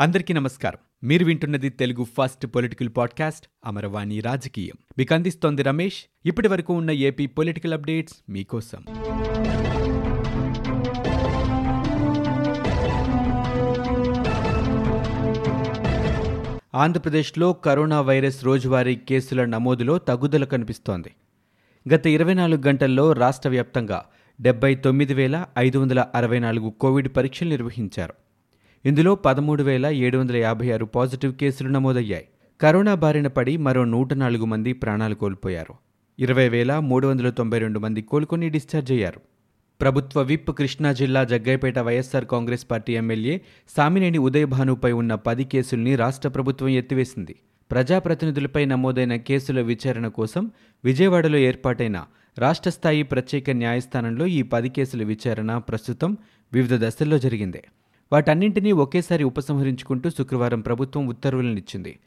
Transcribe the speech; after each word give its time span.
అందరికీ 0.00 0.34
నమస్కారం. 0.34 1.08
మీరు 1.08 1.24
వింటున్నది 1.24 1.68
Telugu 1.68 2.04
first 2.04 2.46
political 2.46 2.88
podcast 2.96 3.46
Amaravani 3.66 4.20
రాజకీయం. 4.20 4.74
మీకు 4.98 5.14
అందిస్తోంది 5.14 5.62
రమేష్. 5.62 6.04
ఇప్పటి 6.26 6.48
వరకు 6.48 6.74
ఉన్న 6.74 6.90
ఏపీ 6.90 7.26
పొలిటికల్ 7.26 7.72
అప్డేట్స్ 7.72 8.14
మీకోసం. 8.28 8.84
ఆంధ్రప్రదేశ్లో 16.74 17.52
కరోనా 17.52 18.00
వైరస్ 18.00 18.44
రోజువారీ 18.44 18.96
కేసుల 18.96 19.44
నమోదులో 19.44 19.98
తగ్గుదల 19.98 20.44
కనిపిస్తోంది. 20.44 21.12
గత 21.94 22.06
ఇరవై 22.06 22.34
నాలుగు 22.34 22.62
గంటల్లో 22.66 23.12
రాష్ట్ర 23.12 23.48
వ్యాప్తంగా 23.48 24.04
డెబ్బై 24.40 24.74
తొమ్మిది 24.74 25.14
వేల 25.14 25.46
ఐదు 25.58 25.78
వందల 25.78 26.06
అరవై 26.14 26.38
నాలుగు 26.38 26.70
కోవిడ్ 26.70 27.08
పరీక్షలు 27.16 27.48
నిర్వహించారు. 27.48 28.14
ఇందులో 28.84 29.14
పదమూడు 29.14 29.62
వేల 29.62 29.86
ఏడు 29.86 30.18
వందల 30.18 30.36
యాభై 30.36 30.70
ఆరు 30.70 30.84
పాజిటివ్ 30.84 31.34
కేసులు 31.34 31.68
నమోదయ్యాయి. 31.68 32.28
కరోనా 32.60 32.94
బారిన 32.94 33.26
పడి 33.26 33.56
మరో 33.56 33.84
నూట 33.84 34.12
నాలుగు 34.12 34.44
మంది 34.44 34.72
ప్రాణాలు 34.72 35.14
కోల్పోయారు. 35.14 35.74
ఇరవై 36.18 36.48
వేల 36.48 36.78
మూడు 36.78 37.08
వందల 37.08 37.30
తొంభై 37.30 37.58
రెండు 37.58 37.78
మంది 37.78 38.02
కోలుకొని 38.02 38.48
డిశ్చార్జ్ 38.50 38.92
అయ్యారు. 38.92 39.20
ప్రభుత్వ 39.80 40.22
విప్ 40.22 40.50
కృష్ణా 40.58 40.92
జిల్లా 40.92 41.24
Jaggayyapeta 41.24 41.78
YSR 41.78 42.24
Congress 42.24 42.66
party 42.70 42.96
MLA 42.96 43.40
Samineni 43.76 44.18
ఉదయభానుపై 44.18 44.92
ఉన్న 44.92 45.14
పది 45.14 45.44
కేసుల్ని 45.44 45.96
రాష్ట్ర 45.96 46.28
ప్రభుత్వం 46.28 46.68
ఎత్తివేసింది. 46.68 47.36
ప్రజాప్రతినిధులపై 47.70 48.64
నమోదైన 48.64 49.16
కేసుల 49.16 49.60
విచారణ 49.60 50.08
కోసం 50.08 50.50
విజయవాడలో 50.84 51.38
ఏర్పాటైన 51.38 52.04
రాష్ట్ర 52.38 52.70
స్థాయి 52.70 53.02
ప్రత్యేక 53.02 53.50
న్యాయస్థానంలో 53.50 54.26
ఈ 54.26 54.42
పది 54.42 54.68
కేసుల 54.68 55.02
విచారణ 55.02 55.58
ప్రస్తుతం 55.58 56.16
వివిధ 56.52 56.86
దశల్లో 56.86 57.18
జరిగింది. 57.18 57.62
వాటన్నింటినీ 58.12 58.72
ఒకేసారి 58.72 59.24
ఉపసంహరించుకుంటూ 59.24 60.10
శుక్రవారం 60.10 60.60
ప్రభుత్వం 60.60 61.06
ఉత్తర్వులనిచ్చింది. 61.06 61.98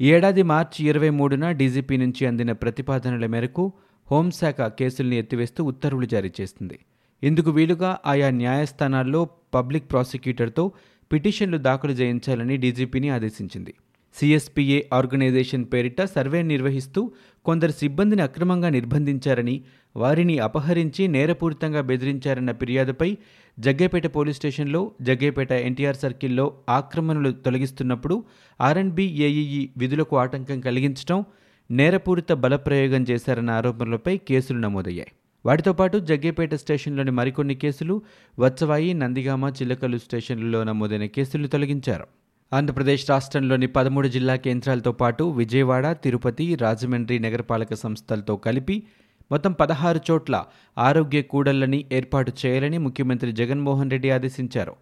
ఈ 0.00 0.12
ఏడాది 0.12 0.42
మార్చి 0.42 0.88
ఇరవై 0.88 1.10
మూడున 1.10 1.50
డీజీపీ 1.50 1.96
నుంచి 1.96 2.26
అందిన 2.26 2.52
ప్రతిపాదనల 2.52 3.26
మేరకు 3.26 3.72
హోంశాఖ 4.10 4.60
కేసుల్ని 4.60 5.16
ఎత్తివేస్తూ 5.16 5.64
ఉత్తర్వులు 5.64 6.06
జారీ 6.06 6.30
చేసింది 6.40 6.78
ఇందుకు 7.22 7.50
వీలుగా 7.50 7.98
ఆయా 8.06 8.30
న్యాయస్థానాల్లో 8.30 9.28
పబ్లిక్ 9.54 9.90
ప్రాసిక్యూటర్తో 9.90 10.72
పిటిషన్లు 11.12 11.58
దాఖలు 11.58 11.92
చేయించాలని 11.92 12.56
డీజీపీని 12.56 13.08
ఆదేశించింది. 13.08 13.74
సిఎస్పిఏ 14.18 14.82
ఆర్గనైజేషన్ 14.92 15.64
పేరిట 15.72 16.02
సర్వే 16.02 16.42
నిర్వహిస్తూ 16.42 17.12
కొందరు 17.44 17.72
సిబ్బందిని 17.72 18.22
అక్రమంగా 18.22 18.68
నిర్బంధించారని 18.68 19.64
వారిని 19.96 20.38
అపహరించి 20.38 21.08
నేరపూరితంగా 21.08 21.80
బెదిరించారన్న 21.80 22.52
ఫిర్యాదుపై 22.52 23.16
జగ్గేపేట 23.58 24.06
పోలీస్ 24.16 24.36
స్టేషన్లో 24.36 24.92
జగ్గేపేట 25.00 25.52
ఎన్టీఆర్ 25.52 25.96
సర్కిల్లో 25.96 26.54
ఆక్రమణలు 26.68 27.30
తొలగిస్తున్నప్పుడు 27.32 28.24
ఆర్ఎండ్బి 28.60 29.02
ఏఈఈ 29.02 29.68
విధులకు 29.76 30.16
ఆటంకం 30.16 30.60
కలిగించడం 30.60 31.24
నేరపూరిత 31.70 32.32
బలప్రయోగం 32.32 33.02
చేశారన్న 33.10 33.50
ఆరోపణలపై 33.50 34.16
కేసులు 34.18 34.58
నమోదయ్యాయి. 34.58 35.12
వాటితో 35.44 35.72
పాటు 35.72 35.98
జగ్గేపేట 35.98 36.54
స్టేషన్లోని 36.54 37.10
మరికొన్ని 37.10 37.54
కేసులు 37.54 38.02
వత్సవాయి 38.38 38.94
నందిగామ 38.94 39.48
చిల్లకల్లు 39.48 39.98
స్టేషన్లలో 39.98 40.64
నమోదైన 40.64 41.04
కేసులు 41.06 41.46
తొలగించారు. 41.46 42.25
ఆంధ్రప్రదేశ్ 42.52 43.10
రాష్ట్రంలోని 43.10 43.66
పదమూడు 43.66 44.08
జిల్లా 44.08 44.36
కేంద్రాలతో 44.36 44.92
పాటు 44.92 45.24
విజయవాడ 45.24 45.86
తిరుపతి 45.92 46.54
రాజమండ్రి 46.54 47.18
నగరపాలక 47.18 47.74
సంస్థలతో 47.74 48.36
కలిపి 48.36 48.82
మొత్తం 49.30 49.52
పదహారు 49.52 50.00
చోట్ల 50.10 50.44
ఆరోగ్య 50.78 51.22
కూడళ్ళని 51.22 51.84
ఏర్పాటు 51.92 52.32
చేయాలని 52.46 52.78
ముఖ్యమంత్రి 52.78 53.32
జగన్మోహన్ 53.32 53.90
రెడ్డి 53.90 54.10
ఆదేశించారు. 54.10 54.74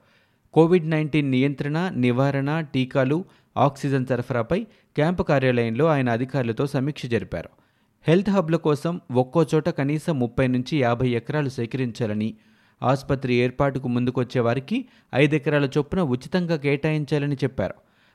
కోవిడ్ 0.55 0.91
నైన్టీన్ 0.91 1.31
నియంత్రణ 1.31 1.89
నివారణ 1.95 2.61
టీకాలు 2.61 3.25
ఆక్సిజన్ 3.57 4.07
సరఫరాపై 4.07 4.67
క్యాంపు 4.97 5.23
కార్యాలయంలో 5.23 5.87
ఆయన 5.87 6.09
అధికారులతో 6.09 6.67
సమీక్ష 6.67 7.07
జరిపారు. 7.07 7.51
హెల్త్ 8.09 8.31
హబ్ల 8.31 8.57
కోసం 8.57 9.01
ఒక్కో 9.13 9.47
చోట 9.55 9.69
కనీసం 9.69 10.19
ముప్పై 10.19 10.47
నుంచి 10.47 10.81
యాభై 10.81 11.09
ఎకరాలు 11.09 11.49
సేకరించాలని 11.49 12.35
ఆసుపత్రి 12.83 13.35
ఏర్పాటుకు 13.35 13.89
ముందుకొచ్చే 13.89 14.41
వారికి 14.41 14.85
ఐదు 15.15 15.35
ఎకరాల 15.35 15.69
చొప్పున 15.79 16.01
ఉచితంగా 16.01 16.57
కేటాయించాలని 16.57 17.35
చెప్పారు. 17.35 17.75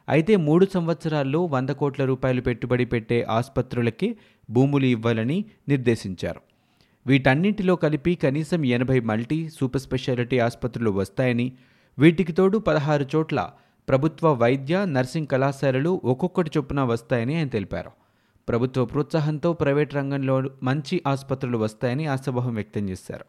అయితే 0.09 0.35
మూడు 0.35 0.67
సంవత్సరాల్లో 0.73 1.45
వంద 1.45 1.69
కోట్ల 1.69 2.05
రూపాయలు 2.05 2.41
పెట్టుబడి 2.41 2.85
పెట్టే 2.85 3.27
ఆసుపత్రులకే 3.29 4.15
భూములు 4.49 4.85
ఇవ్వాలని 4.85 5.45
నిర్దేశించారు. 5.69 6.41
వీటన్నింటిలో 7.07 7.75
కలిపి 7.75 8.15
కనీసం 8.15 8.65
ఎనభై 8.65 8.99
మల్టీ 8.99 9.49
సూపర్ 9.49 9.81
స్పెషాలిటీ 9.81 10.39
ఆసుపత్రులు 10.39 10.91
వస్తాయని 10.91 11.51
వీటికి 11.99 12.33
తోడు 12.33 12.57
పదహారు 12.57 13.05
చోట్ల 13.15 13.51
ప్రభుత్వ 13.89 14.33
వైద్య 14.33 14.85
నర్సింగ్ 14.85 15.27
కళాశాలలు 15.27 16.01
ఒక్కొక్కటి 16.03 16.51
చొప్పున 16.57 16.81
వస్తాయని 16.81 17.35
ఆయన 17.35 17.47
తెలిపారు. 17.47 17.91
ప్రభుత్వ 18.49 18.85
ప్రోత్సాహంతో 18.85 19.53
ప్రైవేట్ 19.53 19.95
రంగంలో 19.95 20.43
మంచి 20.63 21.01
ఆసుపత్రులు 21.07 21.57
వస్తాయని 21.57 22.05
ఆశాభావం 22.05 22.55
వ్యక్తం 22.55 22.89
చేశారు. 22.89 23.25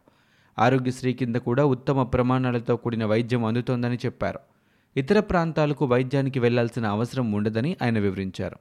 ఆరోగ్యశ్రీ 0.61 1.13
కింద 1.13 1.37
కూడా 1.37 1.65
ఉత్తమ 1.65 2.03
ప్రమాణాలతో 2.03 2.77
కూడిన 2.77 3.05
వైద్యం 3.05 3.45
అందుతోందని 3.45 3.97
చెప్పారు. 3.97 4.39
ఇతర 4.97 5.21
ప్రాంతాలకు 5.21 5.87
వైద్యానికి 5.87 6.39
వెళ్ళాల్సిన 6.41 6.87
అవసరం 6.87 7.33
ఉండదని 7.33 7.77
ఆయన 7.83 7.99
వివరించారు. 7.99 8.57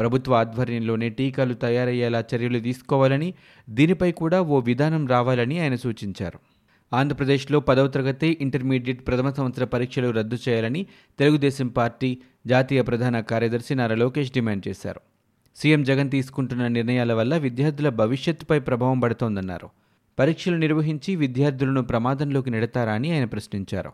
ప్రభుత్వ 0.00 0.34
ఆధ్వర్యంలోనే 0.34 1.08
టీకాలు 1.08 1.54
తయారయ్యేలా 1.54 2.24
చర్యలు 2.34 2.60
తీసుకోవాలని 2.60 3.34
దీనిపై 3.70 4.12
కూడా 4.12 4.40
ఓ 4.40 4.60
విధానం 4.60 5.06
రావాలని 5.06 5.60
ఆయన 5.60 5.74
సూచించారు. 5.74 6.38
ఆంధ్రప్రదేశ్లో 6.92 7.60
పదవ 7.60 7.88
తరగతి 7.88 8.38
ఇంటర్మీడియట్ 8.40 9.06
ప్రథమ 9.06 9.30
సంవత్సర 9.30 9.64
పరీక్షలు 9.64 10.10
రద్దు 10.10 10.38
చేయాలని 10.48 10.86
తెలుగుదేశం 11.18 11.68
పార్టీ 11.68 12.18
జాతీయ 12.46 12.82
ప్రధాన 12.82 13.20
కార్యదర్శి 13.20 13.74
నారా 13.74 13.96
లోకేష్ 13.96 14.32
డిమాండ్ 14.32 14.68
చేశారు. 14.68 15.00
సీఎం 15.56 15.82
జగన్ 15.82 16.10
తీసుకుంటున్న 16.10 16.68
నిర్ణయాల 16.68 17.12
వల్ల 17.12 17.36
విద్యార్థుల 17.36 17.88
భవిష్యత్తుపై 17.88 18.58
ప్రభావం 18.60 19.00
పడుతోందన్నారు. 19.00 19.70
పరీక్షలు 20.18 20.56
నిర్వహించి 20.56 21.16
విద్యార్థులను 21.16 21.82
ప్రమాదంలోకి 21.82 22.50
నెడతారా 22.50 22.92
అని 22.92 23.12
ఆయన 23.12 23.24
ప్రశ్నించారు. 23.24 23.92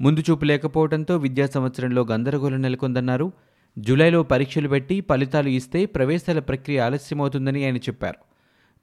ముందు 0.00 0.20
చూపు 0.20 0.44
లేకపోవడంతో 0.44 1.16
విద్యా 1.16 1.46
సంవత్సరంలో 1.46 2.06
గందరగోళం 2.10 2.62
నెలకొందన్నారు. 2.62 3.32
జూలైలో 3.78 4.22
పరీక్షలు 4.22 4.68
పెట్టి 4.68 5.00
ఫలితాలు 5.00 5.48
ఇస్తే 5.48 5.86
ప్రవేశాల 5.86 6.38
ప్రక్రియ 6.38 6.78
ఆలస్యమవుతుందని 6.78 7.64
ఆయన 7.64 7.76
చెప్పారు. 7.76 8.16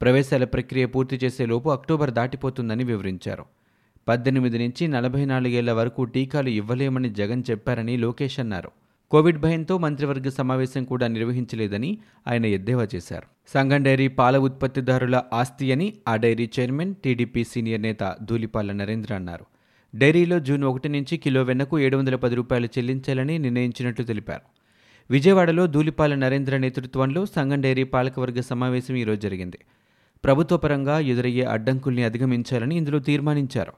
ప్రవేశాల 0.02 0.44
ప్రక్రియ 0.44 0.86
పూర్తి 0.86 1.16
చేసేలోపు 1.24 1.70
అక్టోబర్ 1.70 2.12
దాటిపోతుందని 2.12 2.84
వివరించారు. 2.84 3.46
పద్దెనిమిది 4.08 4.58
నుంచి 4.58 4.88
నలభై 4.88 5.26
నాలుగేళ్ళ 5.26 5.72
వరకు 5.72 6.04
టీకాలు 6.04 6.50
ఇవ్వలేమని 6.50 7.10
జగన్ 7.10 7.44
చెప్పారని 7.52 7.98
లోకేష్ 7.98 8.40
అన్నారు. 8.40 8.72
కోవిడ్ 9.14 9.38
భయంతో 9.38 9.78
మంత్రివర్గ 9.78 10.30
సమావేశం 10.30 10.84
కూడా 10.84 11.08
నిర్వహించలేదని 11.08 11.98
ఆయన 12.28 12.46
ఎద్దేవా 12.46 12.88
చేశారు. 12.96 13.24
సంఘం 13.54 13.84
డైరీ 13.84 14.08
పాల 14.08 14.38
ఉత్పత్తిదారుల 14.38 15.22
ఆస్తి 15.34 15.72
అని 15.72 15.94
ఆ 16.08 16.16
డైరీ 16.16 16.50
చైర్మన్ 16.60 16.96
టీడీపీ 16.96 17.44
సీనియర్ 17.44 17.82
నేత 17.82 18.16
ధూలిపాల 18.22 18.72
నరేంద్ర 18.72 19.16
అన్నారు. 19.16 19.46
డైరీలో 19.96 20.40
జూన్ 20.40 20.64
ఒకటి 20.64 20.90
నుంచి 20.90 21.18
కిలో 21.18 21.44
వెన్నకు 21.44 21.80
ఏడు 21.80 21.98
వందల 21.98 22.16
పది 22.16 22.36
రూపాయలు 22.36 22.66
చెల్లించాలని 22.66 23.40
నిర్ణయించినట్లు 23.40 24.06
తెలిపారు. 24.06 24.42
విజయవాడలో 25.10 25.68
ధూలిపాల 25.68 26.16
నరేంద్ర 26.16 26.58
నేతృత్వంలో 26.58 27.26
సంఘం 27.26 27.62
డైరీ 27.62 27.84
పాలకవర్గ 27.84 28.42
సమావేశం 28.42 28.96
ఈరోజు 28.96 29.20
జరిగింది. 29.20 29.60
ప్రభుత్వ 30.24 30.58
పరంగా 30.58 31.00
ఎదురయ్యే 31.00 31.44
అడ్డంకుల్ని 31.44 32.04
అధిగమించాలని 32.04 32.78
ఇందులో 32.78 33.00
తీర్మానించారు. 33.00 33.74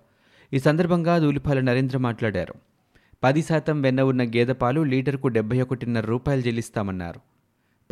ఈ 0.53 0.59
సందర్భంగా 0.59 1.17
ధూలిపాల 1.17 1.59
నరేంద్ర 1.59 1.97
మాట్లాడారు. 1.97 2.53
పది 3.25 3.41
శాతం 3.41 3.81
వెన్న 3.81 4.01
ఉన్న 4.01 4.23
గేదె 4.23 4.53
పాలు 4.53 4.81
లీటర్కు 4.81 5.27
డెబ్బై 5.27 5.61
ఒకటిన్నర 5.61 6.05
రూపాయలు 6.05 6.41
చెల్లిస్తామన్నారు. 6.41 7.19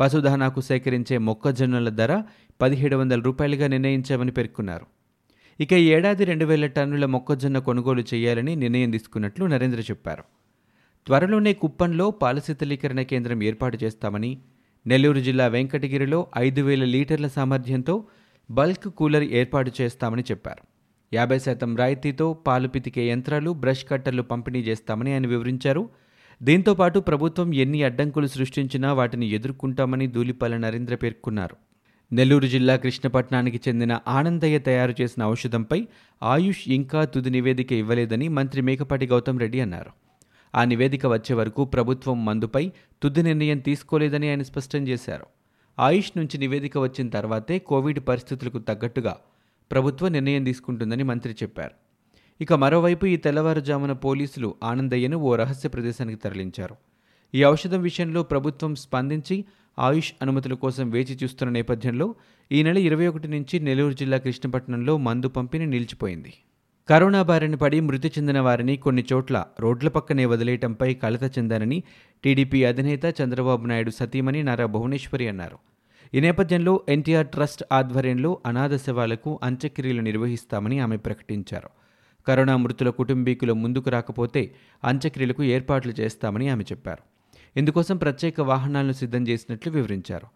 పశుధనాకు 0.00 0.60
సేకరించే 0.60 1.18
మొక్కజొన్నల 1.18 1.88
ధర 1.88 2.22
పదిహేడు 2.62 2.96
వందల 2.96 3.20
రూపాయలుగా 3.20 3.66
నిర్ణయించామని 3.66 4.30
పేర్కొన్నారు. 4.30 4.86
ఇక 5.60 5.72
ఈ 5.72 5.86
ఏడాది 5.92 6.24
రెండు 6.24 6.44
వేల 6.44 6.66
టన్నుల 6.66 7.06
మొక్కజొన్న 7.06 7.58
కొనుగోలు 7.58 8.04
చేయాలని 8.14 8.56
నిర్ణయం 8.56 8.90
తీసుకున్నట్లు 8.90 9.46
నరేంద్ర 9.46 9.80
చెప్పారు. 9.80 10.24
త్వరలోనే 11.06 11.52
కుప్పంలో 11.52 12.10
పాల 12.10 12.38
శీతలీకరణ 12.38 13.02
కేంద్రం 13.02 13.42
ఏర్పాటు 13.42 13.78
చేస్తామని 13.84 14.38
నెల్లూరు 14.86 15.18
జిల్లా 15.18 15.46
వెంకటగిరిలో 15.46 16.26
ఐదు 16.38 16.62
వేల 16.62 16.84
లీటర్ల 16.84 17.26
సామర్థ్యంతో 17.26 18.04
బల్క్ 18.50 18.88
కూలర్ 18.88 19.22
ఏర్పాటు 19.22 19.72
చేస్తామని 19.80 20.22
చెప్పారు. 20.22 20.73
యాభై 21.12 21.38
శాతం 21.38 21.76
రాయితీతో 21.76 22.32
పాలు 22.32 22.68
పితికే 22.68 23.08
యంత్రాలు 23.08 23.50
బ్రష్ 23.50 23.84
కట్టర్లు 23.90 24.22
పంపిణీ 24.22 24.60
చేస్తామని 24.60 25.12
ఆయన 25.12 25.26
వివరించారు. 25.26 25.90
దీంతోపాటు 26.42 26.98
ప్రభుత్వం 26.98 27.54
ఎన్ని 27.54 27.82
అడ్డంకులు 27.82 28.26
సృష్టించినా 28.26 28.92
వాటిని 28.92 29.26
ఎదుర్కొంటామని 29.26 30.06
దూలిపాల 30.06 30.56
నరేంద్ర 30.56 30.94
పేర్కొన్నారు. 30.94 31.56
నెల్లూరు 32.12 32.46
జిల్లా 32.46 32.76
కృష్ణపట్నానికి 32.76 33.60
చెందిన 33.68 34.00
ఆనందయ్య 34.08 34.58
తయారు 34.58 34.94
చేసిన 35.00 35.24
ఔషధంపై 35.24 35.88
ఆయుష్ 36.22 36.68
ఇంకా 36.68 37.04
తుది 37.04 37.30
నివేదిక 37.30 37.72
ఇవ్వలేదని 37.72 38.28
మంత్రి 38.28 38.62
మేకపాటి 38.62 39.06
గౌతమ్ 39.06 39.40
రెడ్డి 39.40 39.60
అన్నారు. 39.60 39.90
ఆ 40.54 40.64
నివేదిక 40.64 41.06
వచ్చే 41.06 41.34
వరకు 41.34 41.64
ప్రభుత్వం 41.64 42.24
మందుపై 42.24 42.72
తుది 43.02 43.22
నిర్ణయం 43.22 43.58
తీసుకోలేదని 43.58 44.30
ఆయన 44.30 44.42
స్పష్టం 44.42 44.88
చేశారు. 44.88 45.26
ఆయుష్ 45.78 46.12
నుంచి 46.16 46.38
నివేదిక 46.38 46.78
వచ్చిన 46.78 47.08
తర్వాతే 47.08 47.58
కోవిడ్ 47.58 48.00
పరిస్థితులకు 48.08 48.58
తగ్గట్టుగా 48.58 49.16
ప్రభుత్వం 49.70 50.12
నిర్ణయం 50.12 50.44
తీసుకుంటుందని 50.44 51.02
మంత్రి 51.02 51.32
చెప్పారు. 51.32 51.74
ఇక 52.40 52.52
మరోవైపు 52.52 53.06
ఈ 53.06 53.16
తెల్లవారుజామున 53.16 53.92
పోలీసులు 53.92 54.54
ఆనందయ్యను 54.62 55.16
ఓ 55.16 55.36
రహస్య 55.36 55.68
ప్రదేశానికి 55.68 56.18
తరలించారు. 56.18 56.76
ఈ 57.34 57.44
ఔషధం 57.44 57.82
విషయంలో 57.82 58.22
ప్రభుత్వం 58.22 58.74
స్పందించి 58.74 59.44
ఆయుష్ 59.78 60.12
అనుమతుల 60.22 60.52
కోసం 60.52 60.90
వేచి 60.90 61.18
చూస్తున్న 61.22 61.52
నేపథ్యంలో 61.52 62.14
ఈ 62.52 62.62
నెల 62.62 62.78
ఇరవై 62.78 63.06
ఒకటి 63.06 63.28
నుంచి 63.28 63.60
నెల్లూరు 63.60 63.92
జిల్లా 63.92 64.18
కృష్ణపట్నంలో 64.18 64.96
మందు 64.96 65.28
పంపిణీ 65.28 65.66
నిలిచిపోయింది. 65.66 66.32
కరోనా 66.88 67.22
బారిన 67.22 67.54
పడి 67.54 67.80
మృతి 67.80 68.08
చెందిన 68.08 68.40
వారిని 68.40 68.76
కొన్ని 68.76 69.04
చోట్ల 69.12 69.44
రోడ్ల 69.60 69.88
పక్కనే 69.88 70.24
వదిలేయటంపై 70.24 70.94
కలత 70.94 71.38
చెందారని 71.38 71.82
టీడీపీ 72.24 72.64
అధినేత 72.64 73.14
చంద్రబాబు 73.22 73.66
నాయుడు 73.66 73.90
సతీమణి 73.90 74.42
నారా 74.42 74.66
భువనేశ్వరి 74.66 75.28
అన్నారు. 75.28 75.58
ఈ 76.14 76.20
నేపథ్యంలో 76.20 76.80
ఎన్టీఆర్ 76.88 77.26
ట్రస్ట్ 77.26 77.64
ఆధ్వర్యంలో 77.72 78.38
అనాథ 78.46 78.76
శవాలకు 78.76 79.40
అంత్యక్రియలు 79.42 80.00
నిర్వహిస్తామని 80.00 80.78
ఆమె 80.78 80.96
ప్రకటించారు. 80.96 81.68
కరోనా 82.28 82.56
మృతుల 82.56 82.90
కుటుంబీకులు 82.90 83.52
ముందుకు 83.52 83.90
రాకపోతే 83.90 84.54
అంత్యక్రియలకు 84.84 85.42
ఏర్పాట్లు 85.42 85.92
చేస్తామని 86.00 86.48
ఆమె 86.48 86.64
చెప్పారు. 86.64 87.02
ఇందుకోసం 87.58 87.96
ప్రత్యేక 87.96 88.40
వాహనాలను 88.40 88.92
సిద్ధం 88.92 89.28
చేసినట్లు 89.28 89.72
వివరించారు. 89.72 90.26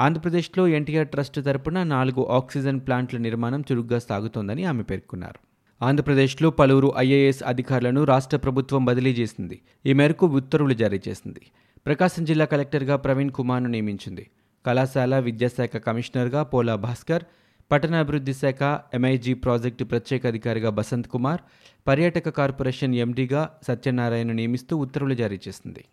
ఆంధ్రప్రదేశ్లో 0.00 0.68
ఎన్టీఆర్ 0.68 1.08
ట్రస్ట్ 1.08 1.44
తరపున 1.44 1.82
నాలుగు 1.82 2.26
ఆక్సిజన్ 2.26 2.80
ప్లాంట్ల 2.80 3.18
నిర్మాణం 3.18 3.64
చురుగ్గా 3.72 3.98
సాగుతోందని 3.98 4.64
ఆమె 4.64 4.82
పేర్కొన్నారు. 4.82 5.38
ఆంధ్రప్రదేశ్లో 5.84 6.50
పలువురు 6.50 6.92
ఐఏఎస్ 6.96 7.42
అధికారులను 7.42 8.04
రాష్ట్ర 8.04 8.36
ప్రభుత్వం 8.36 8.84
బదిలీ 8.84 9.12
చేసింది. 9.12 9.60
ఈ 9.86 9.92
మేరకు 9.92 10.26
ఉత్తర్వులు 10.26 10.74
జారీ 10.74 11.00
చేసింది. 11.08 11.40
ప్రకాశం 11.86 12.24
జిల్లా 12.24 12.44
కలెక్టర్గా 12.44 12.96
ప్రవీణ్ 12.96 13.30
కుమార్ను 13.30 13.68
నియమించింది. 13.68 14.26
కళాశాల 14.66 15.18
విద్యాశాఖ 15.18 15.76
కమిషనర్గా 15.76 16.42
పోలా 16.42 16.74
భాస్కర్ 16.74 17.24
పట్టణాభివృద్ధి 17.70 18.34
శాఖ 18.34 18.80
ఎంఐజీ 18.94 19.34
ప్రాజెక్టు 19.34 19.84
ప్రత్యేక 19.84 20.26
అధికారిగా 20.26 20.70
బసంత్ 20.70 21.08
కుమార్ 21.08 21.40
పర్యాటక 21.88 22.28
కార్పొరేషన్ 22.28 22.94
ఎండీగా 22.94 23.50
సత్యనారాయణ 23.68 24.32
నియమిస్తూ 24.32 24.76
ఉత్తర్వులు 24.76 25.14
జారీ 25.14 25.38
చేసింది. 25.48 25.84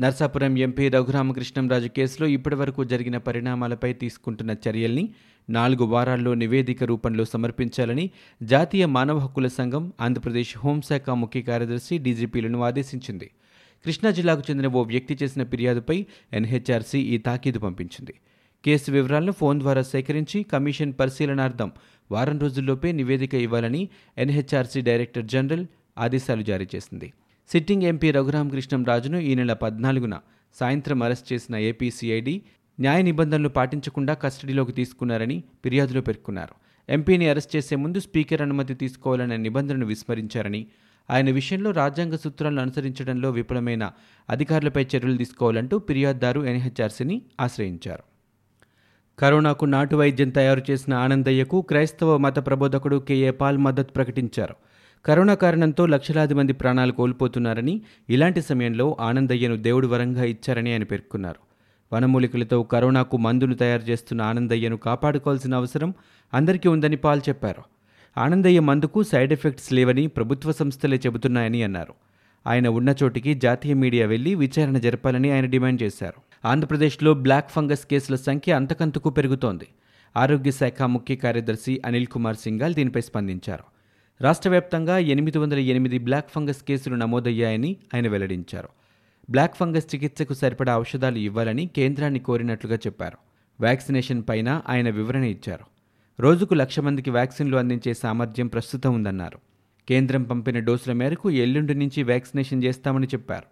నర్సాపురం 0.00 0.58
ఎంపీ 0.58 0.88
రఘురామకృష్ణంరాజు 0.88 1.88
కేసులో 1.88 2.28
ఇప్పటివరకు 2.28 2.84
జరిగిన 2.84 3.16
పరిణామాలపై 3.16 3.92
తీసుకుంటున్న 3.92 4.56
చర్యల్ని 4.68 5.08
నాలుగు 5.50 5.84
వారాల్లో 5.84 6.34
నివేదిక 6.34 6.84
రూపంలో 6.84 7.24
సమర్పించాలని 7.24 8.10
జాతీయ 8.42 8.86
మానవ 8.86 9.18
హక్కుల 9.18 9.46
సంఘం 9.46 9.92
ఆంధ్రప్రదేశ్ 10.00 10.58
హోంశాఖ 10.58 11.10
ముఖ్య 11.10 11.42
కార్యదర్శి 11.42 11.98
డీజీపీలను 11.98 12.62
ఆదేశించింది. 12.62 13.30
కృష్ణా 13.84 14.10
జిల్లాకు 14.10 14.42
చెందిన 14.50 14.66
ఓ 14.66 14.82
వ్యక్తి 14.82 15.18
చేసిన 15.22 15.44
ఫిర్యాదుపై 15.44 16.06
ఎన్హెచ్ఆర్సీ 16.32 17.00
ఈ 17.00 17.18
తాకీదు 17.18 17.58
పంపించింది. 17.58 18.14
కేసు 18.64 18.90
వివరాలను 18.90 19.32
ఫోన్ 19.32 19.60
ద్వారా 19.60 19.82
సేకరించి 19.82 20.42
కమిషన్ 20.42 20.92
పరిశీలనార్థం 21.00 21.72
వారం 22.10 22.38
రోజుల్లోపే 22.38 22.92
నివేదిక 22.92 23.34
ఇవ్వాలని 23.34 23.88
ఎన్హెచ్ఆర్సీ 24.18 24.80
డైరెక్టర్ 24.80 25.24
జనరల్ 25.24 25.66
ఆదేశాలు 25.98 26.42
జారీ 26.42 26.68
చేసింది. 26.74 27.12
సిట్టింగ్ 27.48 27.82
ఎంపీ 27.82 28.10
రఘురామకృష్ణంరాజును 28.10 29.18
ఈ 29.18 29.34
నెల 29.34 29.52
పద్నాలుగున 29.52 30.20
సాయంత్రం 30.54 31.02
అరెస్ట్ 31.02 31.32
చేసిన 31.32 31.56
ఏపీసీఐడి 31.56 32.42
న్యాయ 32.80 33.02
నిబంధనలు 33.02 33.48
పాటించకుండా 33.48 34.14
కస్టడీలోకి 34.14 34.72
తీసుకున్నారని 34.72 35.42
ఫిర్యాదులో 35.64 36.00
పేర్కొన్నారు. 36.00 36.54
ఎంపీని 36.92 37.28
అరెస్ట్ 37.28 37.56
చేసే 37.56 37.76
ముందు 37.76 38.00
స్పీకర్ 38.00 38.42
అనుమతి 38.42 38.74
తీసుకోవాలనే 38.74 39.36
నిబంధనను 39.36 39.86
విస్మరించారని 39.86 40.66
ఆయన 41.10 41.30
విషయంలో 41.30 41.70
రాజ్యాంగ 41.70 42.16
సూత్రాలను 42.16 42.62
అనుసరించడంలో 42.62 43.30
విఫలమైన 43.30 43.90
అధికారులపై 44.30 44.82
చర్యలు 44.82 45.16
తీసుకోవాలంటూ 45.16 45.78
ఫిర్యాదుదారు 45.78 46.44
ఎన్హెచ్ఆర్సీని 46.44 47.22
ఆశ్రయించారు. 47.40 48.02
కరోనాకు 49.18 49.64
నాటు 49.64 49.96
వైద్యం 49.96 50.30
తయారు 50.30 50.62
చేసిన 50.70 50.94
ఆనందయ్యకు 50.94 51.62
క్రైస్తవ 51.62 52.16
మత 52.16 52.46
ప్రబోధకుడు 52.46 52.96
కేఏ 52.96 53.30
పాల్ 53.30 53.58
మద్దతు 53.58 53.92
ప్రకటించారు. 53.92 54.54
కరోనా 55.04 55.34
కారణంతో 55.34 55.86
లక్షలాది 55.86 56.34
మంది 56.34 56.52
ప్రాణాలు 56.52 56.92
కోల్పోతున్నారని 56.92 57.82
ఇలాంటి 58.10 58.42
సమయంలో 58.42 58.96
ఆనందయ్యను 59.00 59.56
దేవుడు 59.56 59.86
వరంగా 59.86 60.24
ఇచ్చారని 60.24 60.72
ఆయన 60.72 60.82
పేర్కొన్నారు. 60.82 61.52
వనమూలికలతో 61.94 62.62
కరోనాకు 62.62 63.16
మందును 63.16 63.54
తయారు 63.54 63.82
చేస్తున్న 63.82 64.22
ఆనందయ్యను 64.22 64.76
కాపాడుకోవాల్సిన 64.76 65.54
అవసరం 65.54 65.94
అందరికీ 66.34 66.68
ఉందని 66.68 66.96
పాల్ 66.96 67.20
చెప్పారు. 67.28 67.62
ఆనందయ్య 68.18 68.60
మందుకు 68.60 69.02
సైడ్ 69.02 69.32
ఎఫెక్ట్స్ 69.32 69.72
లేవని 69.72 70.06
ప్రభుత్వ 70.06 70.52
సంస్థలే 70.52 70.96
చెబుతున్నాయని 70.96 71.62
అన్నారు. 71.62 71.94
ఆయన 72.46 72.68
ఉన్న 72.68 72.94
చోటికి 73.02 73.34
జాతీయ 73.34 73.74
మీడియా 73.74 74.06
వెళ్ళి 74.06 74.34
విచారణ 74.34 74.78
జరపాలని 74.78 75.30
ఆయన 75.30 75.44
డిమాండ్ 75.44 75.82
చేశారు. 75.82 76.48
ఆంధ్రప్రదేశ్లో 76.48 77.14
బ్లాక్ 77.14 77.50
ఫంగస్ 77.50 77.86
కేసుల 77.86 78.16
సంఖ్య 78.16 78.52
అంతకంతకు 78.52 79.10
పెరుగుతోంది. 79.10 79.68
ఆరోగ్య 80.16 80.50
శాఖ 80.50 80.82
ముఖ్య 80.82 81.16
కార్యదర్శి 81.16 81.82
అనిల్ 81.86 82.06
కుమార్ 82.06 82.36
సింగాల్ 82.36 82.74
దీనిపై 82.74 83.00
స్పందించారు. 83.00 83.64
రాష్ట్ర 84.20 84.48
వ్యాప్తంగా 84.48 84.98
ఎనిమిది 84.98 85.38
వందల 85.38 85.58
ఎనిమిది 85.58 85.98
బ్లాక్ 85.98 86.30
ఫంగస్ 86.30 86.62
కేసులు 86.62 86.94
నమోదయ్యాయని 86.94 87.76
ఆయన 87.94 88.08
వెల్లడించారు. 88.08 88.68
బ్లాక్ 89.30 89.56
ఫంగస్ 89.56 89.94
చికిత్సకు 89.94 90.34
సరిపడా 90.34 90.78
ఔషధాలు 90.78 91.18
ఇవ్వాలని 91.18 91.66
కేంద్రాన్ని 91.66 92.18
కోరినట్లుగా 92.18 92.76
చెప్పారు. 92.76 93.18
వ్యాక్సినేషన్ 93.60 94.22
పైన 94.28 94.62
ఆయన 94.68 94.90
వివరణ 94.90 95.24
ఇచ్చారు. 95.24 95.71
రోజుకు 96.20 96.54
లక్ష 96.54 96.80
మందికి 96.80 97.10
వ్యాక్సిన్లు 97.10 97.56
అందించే 97.56 97.94
సామర్థ్యం 97.94 98.46
ప్రస్తుతం 98.46 98.94
ఉందన్నారు. 98.94 99.38
కేంద్రం 99.88 100.22
పంపిన 100.22 100.58
డోసుల 100.58 100.92
మేరకు 100.92 101.30
ఎల్లుండి 101.30 101.74
నుంచి 101.74 102.02
వ్యాక్సినేషన్ 102.02 102.64
చేస్తామని 102.64 103.06
చెప్పారు. 103.06 103.42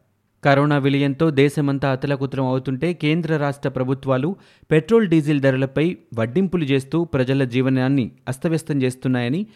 కరోనా 0.44 0.78
విలయంతో 0.78 1.30
దేశమంతా 1.30 1.92
అతలకుతలం 1.92 2.46
అవుతుంటే 2.46 2.92
కేంద్ర 2.92 3.36
రాష్ట్ర 3.36 3.68
ప్రభుత్వాలు 3.68 4.36
పెట్రోల్ 4.70 5.08
డీజిల్ 5.08 5.40
ధరలపై 5.40 5.96
వడ్డింపులు 6.14 6.64
చేస్తూ 6.64 7.04
ప్రజల 7.04 7.44
జీవనాన్ని 7.44 8.10
అస్తవ్యస్తం 8.28 8.82
చేస్తున్నాయని 8.82 9.46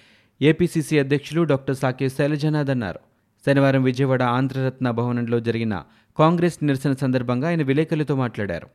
ఏపీసీసీ 0.42 0.98
అధ్యక్షులు 0.98 1.42
డాక్టర్ 1.42 1.76
సాకే 1.76 2.08
శైలజనాథ్ 2.08 2.70
అన్నారు. 2.70 3.00
శనివారం 3.46 3.82
విజయవాడ 3.82 4.22
ఆంధ్రరత్న 4.22 4.90
భవనంలో 4.90 5.40
జరిగిన 5.40 5.82
కాంగ్రెస్ 6.18 6.64
నిరసన 6.64 6.92
సందర్భంగా 6.92 7.48
ఆయన 7.48 7.62
విలేకరులతో 7.62 8.16
మాట్లాడారు. 8.16 8.66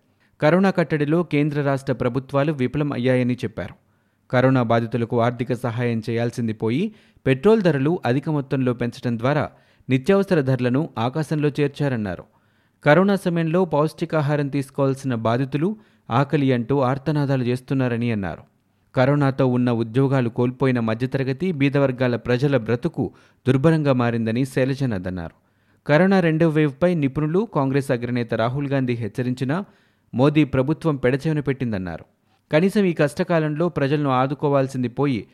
కరోనా 0.42 0.72
కట్టడిలో 0.72 1.24
కేంద్ర 1.24 1.62
రాష్ట్ర 1.62 1.94
ప్రభుత్వాలు 1.94 2.52
విఫలం 2.54 2.94
అయ్యాయని 2.94 3.34
చెప్పారు. 3.34 3.89
కరోనా 4.32 4.64
బాధితులకు 4.64 5.22
ఆర్థిక 5.22 5.54
సహాయం 5.54 6.02
చేయాల్సింది 6.10 6.54
పోయి 6.54 6.96
పెట్రోల్ 7.26 7.62
ధరలు 7.62 8.00
అధిక 8.06 8.30
మొత్తంలో 8.30 8.74
పెంచడం 8.74 9.18
ద్వారా 9.18 9.50
నిత్యావసర 9.90 10.42
ధరలను 10.42 10.90
ఆకాశంలో 10.98 11.50
చేర్చారన్నారు. 11.50 12.24
కరోనా 12.86 13.16
సమయంలో 13.16 13.66
పౌష్టికాహారం 13.66 14.48
తీసుకోవాల్సిన 14.48 15.16
బాధితులు 15.16 15.76
ఆకలి 16.10 16.54
అంటూ 16.54 16.80
ఆర్తనాదాలు 16.80 17.44
చేస్తున్నారని 17.44 18.12
అన్నారు. 18.12 18.44
కరోనాతో 18.96 19.48
ఉన్న 19.48 19.72
ఉద్యోగాలు 19.72 20.30
కోల్పోయిన 20.30 20.80
మధ్యతరగతి 20.80 21.52
బీదవర్గాల 21.52 22.16
ప్రజల 22.16 22.58
బ్రతుకు 22.58 23.12
దుర్భరంగా 23.48 23.94
మారిందని 23.94 24.46
శైలజనాథ్ 24.46 25.08
అన్నారు. 25.08 25.36
కరోనా 25.88 26.20
రెండో 26.20 26.50
వేవ్పై 26.50 26.94
నిపుణులు 26.94 27.48
కాంగ్రెస్ 27.56 27.92
అగ్రనేత 27.92 28.34
రాహుల్ 28.34 28.68
గాంధీ 28.68 28.94
హెచ్చరించినా 28.94 29.66
మోదీ 30.14 30.44
ప్రభుత్వం 30.44 30.96
పెడచెవిన 30.96 31.40
పెట్టిందన్నారు. 31.40 32.19
కనీసం 32.52 32.86
ఈ 32.86 32.94
కష్టకాలంలో 32.94 33.70
ప్రజలను 33.70 34.10
ఆదుకోవాల్సింది 34.10 34.88
పోయి 34.88 35.28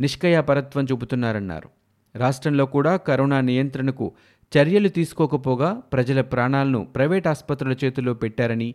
నిష్కయాపరత్వం 0.00 0.84
చూపుతున్నారన్నారు. 0.84 1.68
రాష్ట్రంలో 2.16 2.66
కూడా 2.66 2.96
కరోనా 2.96 3.40
నియంత్రణకు 3.40 4.12
చర్యలు 4.58 4.88
తీసుకోకపోగా 4.88 5.72
ప్రజల 5.72 6.20
ప్రాణాలను 6.20 6.84
ప్రైవేట్ 6.84 7.26
ఆసుపత్రుల 7.26 7.76
చేతుల్లో 7.84 8.14
పెట్టారని 8.14 8.74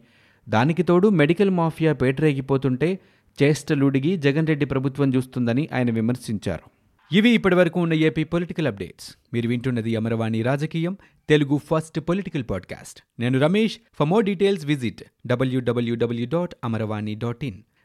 దానికి 0.50 0.84
తోడు 0.84 1.08
మెడికల్ 1.08 1.50
మాఫియా 1.50 1.94
పేటరేగిపోతుంటే 1.94 3.00
చేష్టలుడిగి 3.44 4.18
జగన్ 4.18 4.48
రెడ్డి 4.48 4.66
ప్రభుత్వం 4.66 5.14
చూస్తుందని 5.14 5.70
ఆయన 5.74 5.92
విమర్శించారు. 5.92 6.70
ఇవి 7.16 7.30
ఇప్పటివరకు 7.30 7.80
ఉన్న 7.80 7.94
ఏపీ 7.94 8.24
పొలిటికల్ 8.24 8.68
అప్డేట్స్. 8.68 9.16
మీరు 9.34 9.50
వింటున్నది 9.50 9.96
అమరవాణి 9.96 10.42
రాజకీయం 10.42 10.98
తెలుగు 11.30 11.58
ఫస్ట్ 11.58 12.00
పొలిటికల్ 12.00 12.44
పాడ్కాస్ట్. 12.50 13.02
నేను 13.20 13.40
Ramesh. 13.40 13.78
For 14.00 14.08
more 14.08 14.26
details 14.26 14.66
visit 14.66 15.04
WWW 15.28 16.28
dot 16.34 16.56
Amaravani 16.64 17.16
dot 17.16 17.46
in. 17.46 17.58